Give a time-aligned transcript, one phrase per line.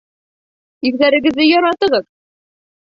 [0.91, 2.13] Ирҙәрегеҙҙе яратығыҙ!